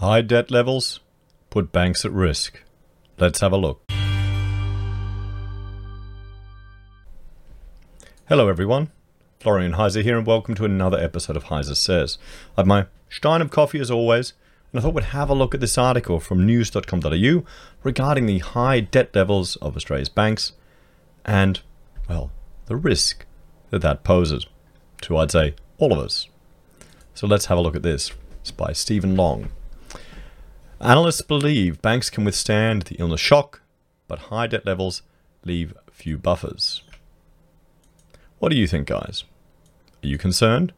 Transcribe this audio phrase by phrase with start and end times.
[0.00, 1.00] High debt levels
[1.50, 2.62] put banks at risk.
[3.18, 3.82] Let's have a look.
[8.26, 8.92] Hello, everyone.
[9.40, 12.16] Florian Heiser here, and welcome to another episode of Heiser Says.
[12.56, 14.32] I have my stein of coffee as always,
[14.72, 17.44] and I thought we'd have a look at this article from news.com.au
[17.82, 20.54] regarding the high debt levels of Australia's banks
[21.26, 21.60] and,
[22.08, 22.30] well,
[22.64, 23.26] the risk
[23.68, 24.46] that that poses
[25.02, 26.26] to, I'd say, all of us.
[27.12, 28.12] So let's have a look at this.
[28.40, 29.50] It's by Stephen Long.
[30.82, 33.60] Analysts believe banks can withstand the illness shock,
[34.08, 35.02] but high debt levels
[35.44, 36.82] leave few buffers.
[38.38, 39.24] What do you think, guys?
[40.02, 40.72] Are you concerned?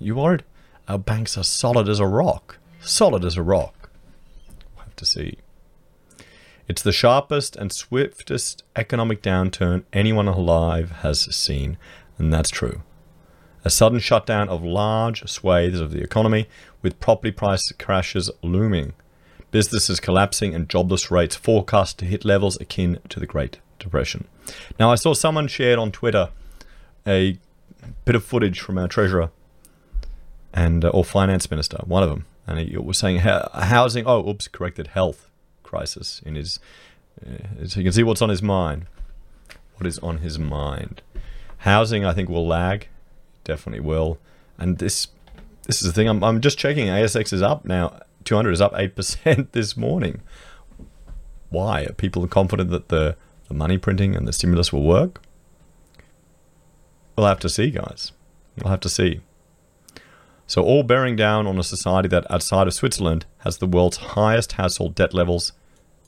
[0.00, 0.42] Are you worried?
[0.88, 2.58] Our banks are solid as a rock.
[2.80, 3.88] Solid as a rock.
[4.74, 5.38] We'll have to see.
[6.66, 11.78] It's the sharpest and swiftest economic downturn anyone alive has seen,
[12.18, 12.82] and that's true.
[13.64, 16.48] A sudden shutdown of large swathes of the economy,
[16.82, 18.94] with property price crashes looming
[19.56, 24.28] businesses collapsing, and jobless rates forecast to hit levels akin to the Great Depression.
[24.78, 26.28] Now, I saw someone shared on Twitter
[27.06, 27.38] a
[28.04, 29.30] bit of footage from our treasurer
[30.52, 34.04] and uh, or finance minister, one of them, and he was saying housing.
[34.06, 35.30] Oh, oops, corrected health
[35.62, 36.60] crisis in his.
[37.24, 38.84] Uh, so you can see what's on his mind.
[39.76, 41.00] What is on his mind?
[41.60, 42.88] Housing, I think, will lag.
[43.42, 44.18] Definitely will.
[44.58, 45.08] And this,
[45.62, 46.08] this is the thing.
[46.08, 46.88] I'm, I'm just checking.
[46.88, 50.20] ASX is up now 200 is up 8% this morning.
[51.48, 51.84] Why?
[51.84, 53.16] Are people confident that the,
[53.48, 55.22] the money printing and the stimulus will work?
[57.16, 58.12] We'll have to see, guys.
[58.58, 59.20] We'll have to see.
[60.46, 64.52] So, all bearing down on a society that outside of Switzerland has the world's highest
[64.52, 65.52] household debt levels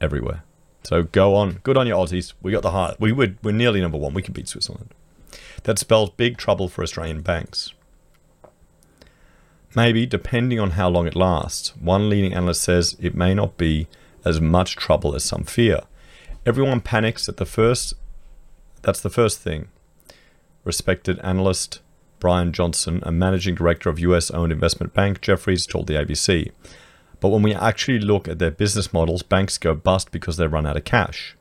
[0.00, 0.44] everywhere.
[0.84, 1.60] So, go on.
[1.64, 2.32] Good on your Aussies.
[2.40, 2.94] We got the high.
[2.98, 4.14] We would, we're nearly number one.
[4.14, 4.94] We can beat Switzerland.
[5.64, 7.72] That spells big trouble for Australian banks.
[9.74, 11.74] Maybe, depending on how long it lasts.
[11.76, 13.88] One leading analyst says it may not be
[14.24, 15.80] as much trouble as some fear.
[16.44, 17.94] Everyone panics at the first.
[18.82, 19.68] That's the first thing.
[20.64, 21.80] Respected analyst
[22.20, 26.52] Brian Johnson, a managing director of US owned investment bank Jefferies, told the ABC.
[27.18, 30.66] But when we actually look at their business models, banks go bust because they run
[30.66, 31.36] out of cash.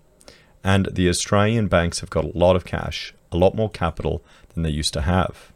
[0.63, 4.63] And the Australian banks have got a lot of cash, a lot more capital than
[4.63, 5.52] they used to have.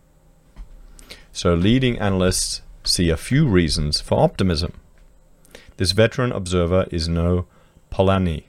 [1.31, 4.73] So, leading analysts see a few reasons for optimism.
[5.77, 7.47] This veteran observer is no
[7.89, 8.41] Pollyanna.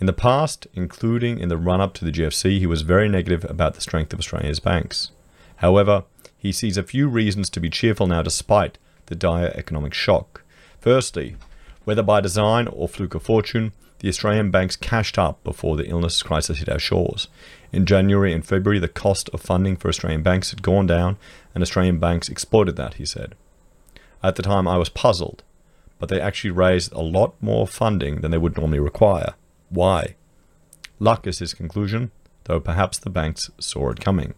[0.00, 3.44] In the past, including in the run up to the GFC, he was very negative
[3.48, 5.12] about the strength of Australia's banks.
[5.56, 6.04] However,
[6.36, 10.42] he sees a few reasons to be cheerful now despite the dire economic shock.
[10.80, 11.36] Firstly,
[11.84, 13.72] whether by design or fluke of fortune,
[14.04, 17.26] the Australian banks cashed up before the illness crisis hit our shores.
[17.72, 21.16] In January and February, the cost of funding for Australian banks had gone down,
[21.54, 23.34] and Australian banks exploited that, he said.
[24.22, 25.42] At the time, I was puzzled,
[25.98, 29.32] but they actually raised a lot more funding than they would normally require.
[29.70, 30.16] Why?
[30.98, 32.10] Luck is his conclusion,
[32.44, 34.34] though perhaps the banks saw it coming.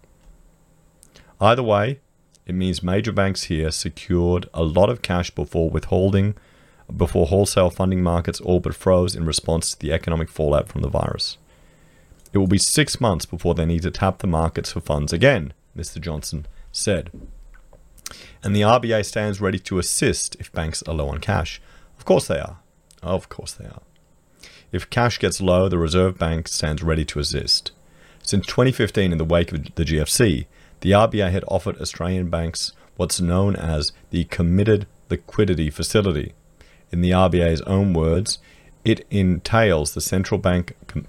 [1.41, 1.99] Either way,
[2.47, 6.37] it means major banks here secured a lot of cash before withholding
[6.95, 10.89] before wholesale funding markets all but froze in response to the economic fallout from the
[10.89, 11.39] virus.
[12.33, 15.53] It will be six months before they need to tap the markets for funds again,
[15.77, 16.01] Mr.
[16.01, 17.11] Johnson said.
[18.43, 21.61] And the RBA stands ready to assist if banks are low on cash.
[21.99, 22.59] Of course they are.
[23.03, 23.83] Of course they are.
[24.73, 27.73] If cash gets low, the Reserve Bank stands ready to assist.
[28.23, 30.47] Since 2015, in the wake of the GFC,
[30.81, 36.35] the RBA had offered Australian banks what's known as the Committed Liquidity Facility,
[36.91, 38.39] in the RBA's own words,
[38.85, 41.07] it entails the central bank com-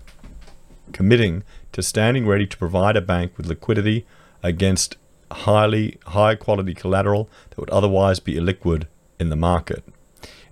[0.91, 4.05] committing to standing ready to provide a bank with liquidity
[4.41, 4.97] against
[5.31, 8.85] highly high quality collateral that would otherwise be illiquid
[9.19, 9.83] in the market.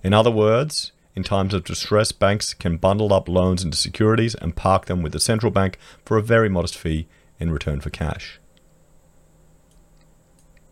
[0.02, 4.54] In other words, in times of distress, banks can bundle up loans into securities and
[4.54, 7.08] park them with the central bank for a very modest fee
[7.40, 8.38] in return for cash.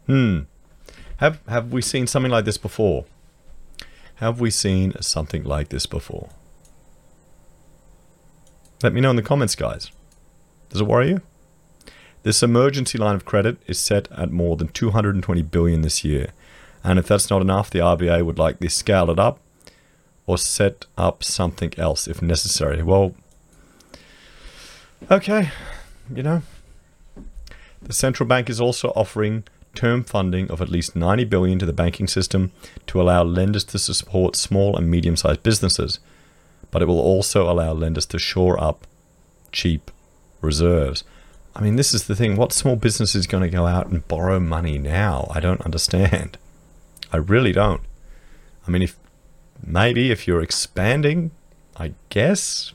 [0.07, 0.41] Hmm.
[1.17, 3.07] Have have we seen something like this before?
[4.17, 6.31] Have we seen something like this before?
[8.83, 9.91] Let me know in the comments, guys.
[10.69, 11.23] Does it worry you?
[12.23, 16.33] This emergency line of credit is set at more than 220 billion this year.
[16.83, 19.41] And if that's not enough, the RBA would likely scale it up
[20.27, 22.83] or set up something else if necessary.
[22.83, 23.15] Well,
[25.11, 25.51] okay,
[26.15, 26.43] you know.
[27.83, 29.45] The central bank is also offering
[29.75, 32.53] term funding of at least 90 billion to the banking system
[32.87, 35.99] to allow lenders to support small and medium-sized businesses,
[36.71, 38.87] but it will also allow lenders to shore up
[39.53, 39.91] cheap
[40.41, 41.05] reserves.
[41.57, 42.37] I mean, this is the thing.
[42.37, 45.29] What small business is going to go out and borrow money now?
[45.31, 46.37] I don't understand.
[47.13, 47.83] I really don't.
[48.67, 48.97] I mean, if
[49.65, 51.31] maybe if you're expanding,
[51.77, 52.73] I guess,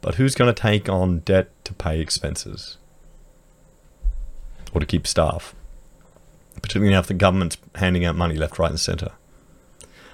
[0.00, 2.78] but who's going to take on debt to pay expenses
[4.72, 5.54] or to keep staff?
[6.60, 9.12] Particularly now if the government's handing out money left, right, and centre.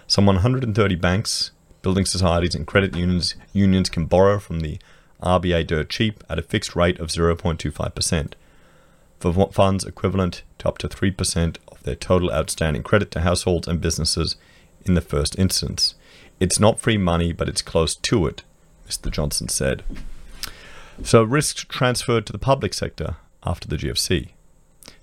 [0.07, 1.51] Some 130 banks,
[1.83, 4.79] building societies, and credit unions unions can borrow from the
[5.23, 8.35] RBA dirt cheap at a fixed rate of 0.25%
[9.19, 13.81] for funds equivalent to up to 3% of their total outstanding credit to households and
[13.81, 14.37] businesses
[14.85, 15.95] in the first instance.
[16.41, 18.43] It's not free money, but it's close to it,
[18.89, 19.11] Mr.
[19.11, 19.83] Johnson said.
[21.03, 24.31] So risks transferred to the public sector after the GFC.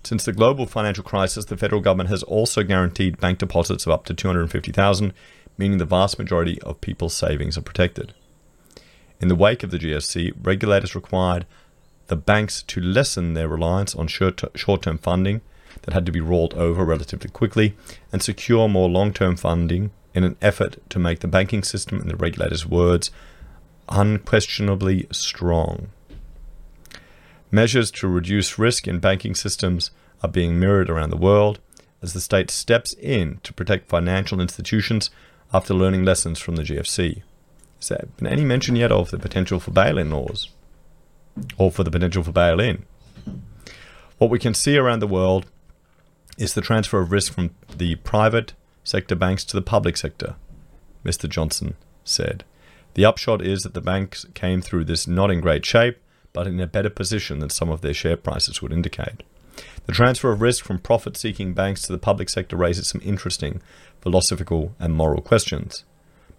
[0.06, 4.06] Since the global financial crisis, the federal government has also guaranteed bank deposits of up
[4.06, 5.12] to 250,000,
[5.58, 8.14] meaning the vast majority of people's savings are protected.
[9.20, 11.48] In the wake of the GFC, regulators required
[12.06, 14.38] the banks to lessen their reliance on short
[14.84, 15.42] term funding
[15.82, 17.76] that had to be rolled over relatively quickly
[18.12, 22.08] and secure more long term funding in an effort to make the banking system, in
[22.08, 23.10] the regulator's words,
[23.90, 25.88] unquestionably strong.
[27.56, 29.92] Measures to reduce risk in banking systems
[30.22, 31.60] are being mirrored around the world
[32.02, 35.10] as the state steps in to protect financial institutions
[35.54, 37.22] after learning lessons from the GFC.
[37.80, 40.50] Has there been any mention yet of the potential for bail in laws?
[41.58, 42.86] Or for the potential for bail in?
[44.18, 45.46] What we can see around the world
[46.38, 48.52] is the transfer of risk from the private
[48.84, 50.36] sector banks to the public sector,
[51.06, 51.30] Mr.
[51.30, 52.44] Johnson said.
[52.96, 56.00] The upshot is that the banks came through this not in great shape,
[56.36, 59.24] but in a better position than some of their share prices would indicate.
[59.86, 63.62] The transfer of risk from profit seeking banks to the public sector raises some interesting
[64.02, 65.86] philosophical and moral questions.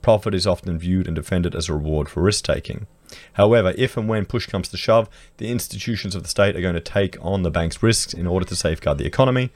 [0.03, 2.87] Profit is often viewed and defended as a reward for risk taking.
[3.33, 5.09] However, if and when push comes to shove,
[5.39, 8.45] the institutions of the state are going to take on the bank's risks in order
[8.45, 9.51] to safeguard the economy,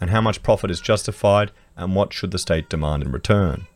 [0.00, 3.68] and how much profit is justified and what should the state demand in return.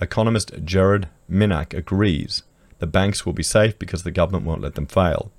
[0.00, 2.42] Economist Gerard Minack agrees
[2.80, 5.30] the banks will be safe because the government won't let them fail.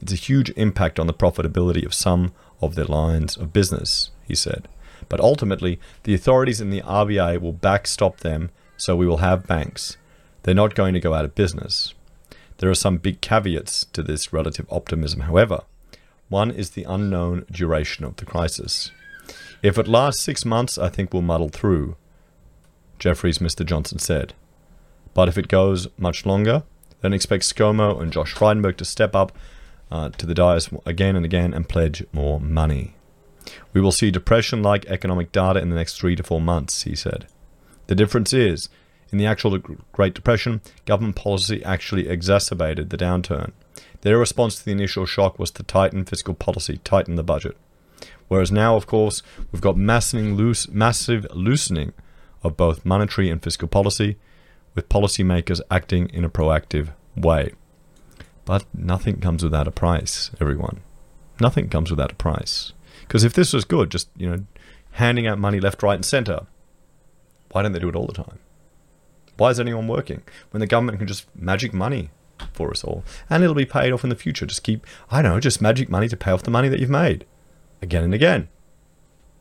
[0.00, 4.34] It's a huge impact on the profitability of some of their lines of business, he
[4.34, 4.66] said.
[5.08, 9.96] But ultimately, the authorities in the RBA will backstop them, so we will have banks.
[10.42, 11.94] They're not going to go out of business.
[12.58, 15.62] There are some big caveats to this relative optimism, however.
[16.28, 18.90] One is the unknown duration of the crisis.
[19.62, 21.96] If it lasts six months, I think we'll muddle through,
[22.98, 23.66] Jefferies Mr.
[23.66, 24.34] Johnson said.
[25.14, 26.62] But if it goes much longer,
[27.00, 29.32] then expect ScoMo and Josh Frydenberg to step up
[29.90, 32.94] uh, to the dais again and again and pledge more money.
[33.72, 36.94] We will see depression like economic data in the next three to four months, he
[36.94, 37.26] said.
[37.86, 38.68] The difference is,
[39.10, 39.58] in the actual
[39.92, 43.52] Great Depression, government policy actually exacerbated the downturn.
[44.02, 47.56] Their response to the initial shock was to tighten fiscal policy, tighten the budget.
[48.28, 51.92] Whereas now, of course, we've got loose, massive loosening
[52.44, 54.16] of both monetary and fiscal policy,
[54.74, 57.52] with policymakers acting in a proactive way.
[58.44, 60.80] But nothing comes without a price, everyone.
[61.40, 62.72] Nothing comes without a price.
[63.02, 64.44] Because if this was good, just you know,
[64.92, 66.46] handing out money left, right, and centre,
[67.50, 68.38] why don't they do it all the time?
[69.36, 72.10] Why is anyone working when the government can just magic money
[72.52, 74.46] for us all, and it'll be paid off in the future?
[74.46, 77.24] Just keep, I know, just magic money to pay off the money that you've made
[77.82, 78.48] again and again.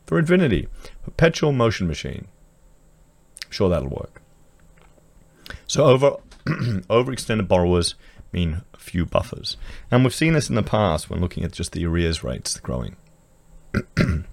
[0.05, 0.67] For infinity,
[1.03, 2.27] perpetual motion machine.
[3.45, 4.21] I'm sure that'll work.
[5.69, 7.93] So over overextended borrowers
[8.33, 9.55] mean few buffers.
[9.91, 12.95] And we've seen this in the past when looking at just the arrears rates growing.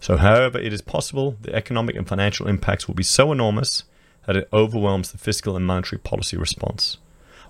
[0.00, 3.84] so however it is possible, the economic and financial impacts will be so enormous
[4.26, 6.98] that it overwhelms the fiscal and monetary policy response.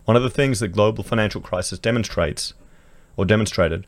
[0.04, 2.52] One of the things the global financial crisis demonstrates
[3.16, 3.86] or demonstrated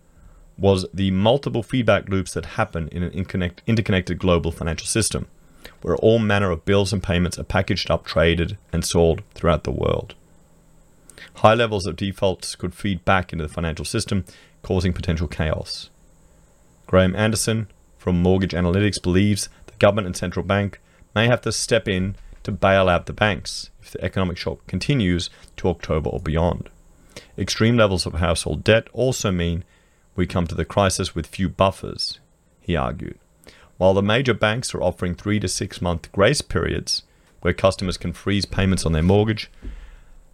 [0.56, 5.26] was the multiple feedback loops that happen in an interconnected global financial system,
[5.82, 9.70] where all manner of bills and payments are packaged up, traded, and sold throughout the
[9.70, 10.14] world.
[11.36, 14.24] High levels of defaults could feed back into the financial system,
[14.62, 15.90] causing potential chaos.
[16.86, 17.68] Graham Anderson
[17.98, 20.80] from Mortgage Analytics believes the government and central bank
[21.14, 25.30] may have to step in to bail out the banks if the economic shock continues
[25.56, 26.70] to October or beyond.
[27.36, 29.64] Extreme levels of household debt also mean
[30.14, 32.20] we come to the crisis with few buffers,
[32.60, 33.18] he argued.
[33.78, 37.02] While the major banks are offering three to six month grace periods
[37.40, 39.50] where customers can freeze payments on their mortgage,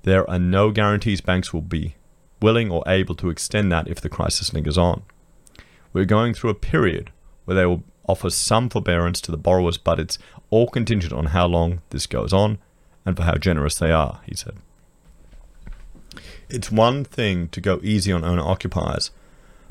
[0.03, 1.97] there are no guarantees banks will be
[2.41, 5.03] willing or able to extend that if the crisis lingers on.
[5.93, 7.11] We're going through a period
[7.45, 10.19] where they will offer some forbearance to the borrowers, but it's
[10.51, 12.59] all contingent on how long this goes on
[13.05, 14.57] and for how generous they are, he said.
[16.49, 19.11] It's one thing to go easy on owner occupiers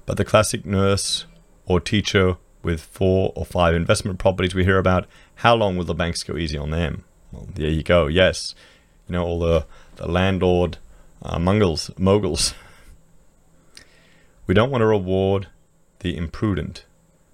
[0.06, 1.26] but the classic nurse
[1.66, 5.94] or teacher with four or five investment properties we hear about, how long will the
[5.94, 7.04] banks go easy on them?
[7.32, 8.08] Well, there you go.
[8.08, 8.56] Yes,
[9.08, 9.66] you know all the
[9.96, 10.78] the landlord
[11.22, 12.54] uh, moguls.
[14.48, 15.48] We don't want to reward
[16.00, 16.84] the imprudent.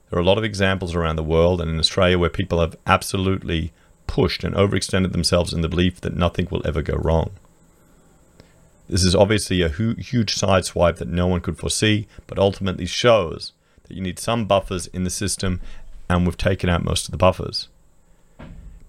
[0.10, 2.76] There are a lot of examples around the world and in Australia where people have
[2.86, 3.72] absolutely
[4.06, 7.32] pushed and overextended themselves in the belief that nothing will ever go wrong.
[8.88, 13.52] This is obviously a hu- huge sideswipe that no one could foresee, but ultimately shows
[13.88, 15.62] that you need some buffers in the system,
[16.10, 17.68] and we've taken out most of the buffers.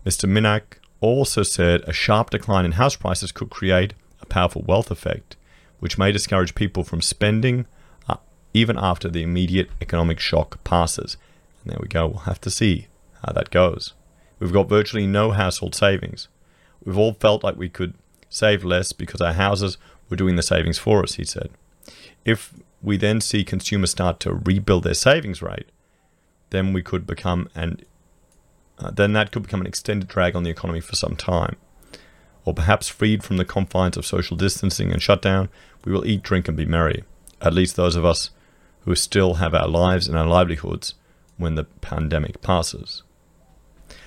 [0.05, 0.29] Mr.
[0.29, 5.37] Minack also said a sharp decline in house prices could create a powerful wealth effect,
[5.81, 7.67] which may discourage people from spending
[8.09, 8.17] uh,
[8.55, 11.17] even after the immediate economic shock passes.
[11.63, 12.89] And there we go, we'll have to see
[13.25, 13.95] how that goes.
[14.39, 16.29] We've got virtually no household savings.
[16.85, 17.95] We've all felt like we could
[18.29, 19.79] save less because our houses
[20.09, 21.51] were doing the savings for us, he said.
[22.25, 25.69] If we then see consumers start to rebuild their savings rate,
[26.51, 27.83] then we could become an
[28.79, 31.57] uh, then that could become an extended drag on the economy for some time.
[32.45, 35.49] Or perhaps freed from the confines of social distancing and shutdown,
[35.85, 37.03] we will eat, drink, and be merry.
[37.41, 38.31] At least those of us
[38.83, 40.95] who still have our lives and our livelihoods
[41.37, 43.03] when the pandemic passes.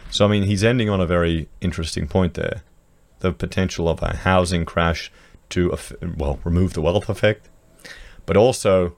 [0.10, 2.64] So, I mean, he's ending on a very interesting point there.
[3.20, 5.12] The potential of a housing crash
[5.50, 5.78] to,
[6.18, 7.48] well, remove the wealth effect,
[8.26, 8.96] but also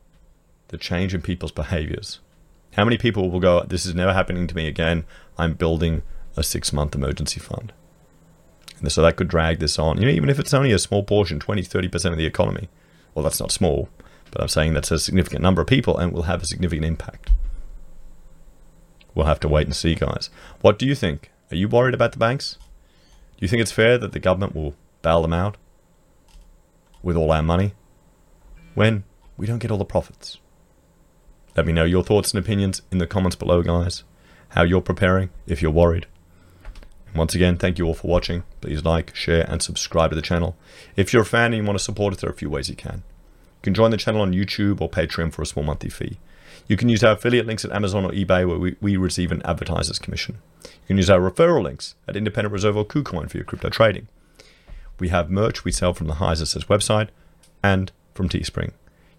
[0.70, 2.20] the change in people's behaviors.
[2.74, 5.06] How many people will go, This is never happening to me again?
[5.38, 6.02] I'm building
[6.36, 7.74] a six month emergency fund.
[8.80, 11.04] And so that could drag this on, you know, even if it's only a small
[11.04, 12.70] portion, 20, 30% of the economy.
[13.14, 13.88] Well, that's not small,
[14.32, 17.32] but I'm saying that's a significant number of people and will have a significant impact.
[19.16, 20.30] We'll have to wait and see, guys.
[20.62, 21.32] What do you think?
[21.52, 22.58] Are you worried about the banks?
[23.38, 25.58] Do you think it's fair that the government will bail them out
[27.04, 27.74] with all our money
[28.74, 29.04] when
[29.44, 30.38] we don't get all the profits?
[31.58, 34.06] Let me know your thoughts and opinions in the comments below, guys.
[34.52, 36.06] How you're preparing if you're worried.
[37.08, 38.44] And once again, thank you all for watching.
[38.62, 40.56] Please like, share, and subscribe to the channel.
[40.96, 42.70] If you're a fan and you want to support us, there are a few ways
[42.70, 43.04] you can.
[43.04, 46.20] You can join the channel on YouTube or Patreon for a small monthly fee.
[46.70, 49.42] You can use our affiliate links at Amazon or eBay where we, we receive an
[49.42, 50.38] advertiser's commission.
[50.64, 54.08] You can use our referral links at Independent Reserve or KuCoin for your crypto trading.
[55.00, 57.10] We have merch we sell from the Hyzer website
[57.62, 58.72] and from Teespring.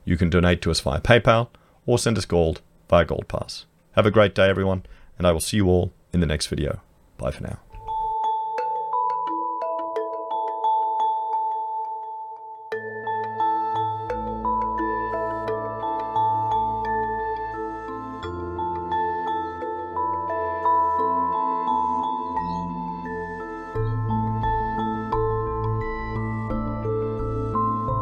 [0.04, 1.48] You can donate to us via PayPal
[1.86, 3.66] or send us gold via Gold Pass.
[3.92, 4.84] Have a great day, everyone,
[5.18, 6.80] and I will see you all in the next video.
[7.18, 7.60] Bye for now.